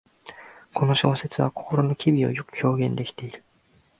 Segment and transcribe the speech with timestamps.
[0.73, 3.43] この小説は心の機微をよく表現できている